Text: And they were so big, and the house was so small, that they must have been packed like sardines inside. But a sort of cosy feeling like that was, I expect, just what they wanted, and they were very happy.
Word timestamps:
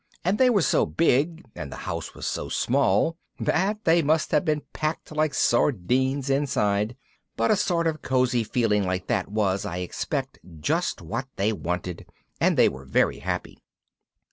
And 0.25 0.39
they 0.39 0.49
were 0.49 0.63
so 0.63 0.87
big, 0.87 1.45
and 1.55 1.71
the 1.71 1.75
house 1.85 2.15
was 2.15 2.25
so 2.25 2.49
small, 2.49 3.17
that 3.39 3.83
they 3.83 4.01
must 4.01 4.31
have 4.31 4.43
been 4.43 4.63
packed 4.73 5.11
like 5.11 5.35
sardines 5.35 6.27
inside. 6.27 6.95
But 7.37 7.51
a 7.51 7.55
sort 7.55 7.85
of 7.85 8.01
cosy 8.01 8.43
feeling 8.43 8.83
like 8.83 9.05
that 9.05 9.27
was, 9.29 9.63
I 9.63 9.77
expect, 9.77 10.39
just 10.59 11.03
what 11.03 11.27
they 11.35 11.53
wanted, 11.53 12.07
and 12.39 12.57
they 12.57 12.67
were 12.67 12.85
very 12.85 13.19
happy. 13.19 13.59